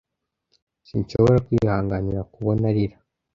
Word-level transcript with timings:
sinshobora 0.87 1.37
kwihanganira 1.45 2.21
kubona 2.33 2.63
arira 2.71 2.97